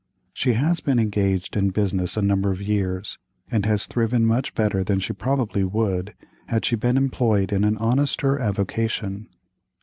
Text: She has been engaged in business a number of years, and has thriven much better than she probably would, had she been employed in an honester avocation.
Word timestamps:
She 0.33 0.53
has 0.53 0.79
been 0.79 0.97
engaged 0.97 1.55
in 1.55 1.69
business 1.69 2.17
a 2.17 2.23
number 2.23 2.49
of 2.51 2.59
years, 2.59 3.19
and 3.51 3.67
has 3.67 3.85
thriven 3.85 4.25
much 4.25 4.55
better 4.55 4.83
than 4.83 4.99
she 4.99 5.13
probably 5.13 5.63
would, 5.63 6.15
had 6.47 6.65
she 6.65 6.75
been 6.75 6.97
employed 6.97 7.53
in 7.53 7.63
an 7.63 7.77
honester 7.77 8.39
avocation. 8.39 9.27